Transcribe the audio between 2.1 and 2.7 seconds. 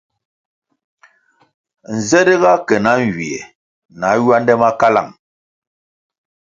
ri ga